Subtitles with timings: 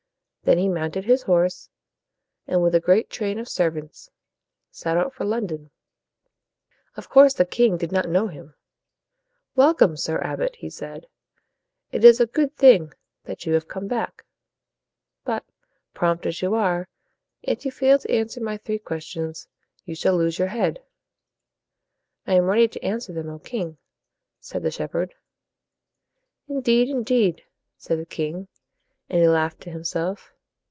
[0.43, 1.69] Then he mounted his horse,
[2.47, 4.09] and with a great train of servants
[4.71, 5.69] set out for London.
[6.97, 8.55] Of course the king did not know him.
[9.55, 11.05] "Welcome, Sir Abbot!" he said.
[11.91, 12.91] "It is a good thing
[13.23, 14.25] that you have come back.
[15.23, 15.45] But,
[15.93, 16.89] prompt as you are,
[17.43, 19.47] if you fail to answer my three questions,
[19.85, 20.83] you shall lose your head."
[22.27, 23.77] "I am ready to answer them, O king!"
[24.41, 25.13] said the shepherd.
[26.49, 27.43] "Indeed, indeed!"
[27.77, 28.47] said the king,
[29.09, 30.31] and he laughed to himself.